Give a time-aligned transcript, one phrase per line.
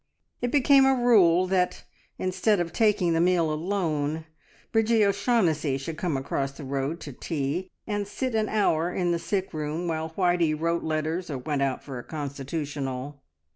[0.41, 1.83] It became a rule that,
[2.17, 4.25] instead of taking the meal alone,
[4.71, 9.19] Bridgie O'Shaughnessy should come across the road to tea, and sit an hour in the
[9.19, 13.21] sick room while Whitey wrote letters or went out for a constitutional.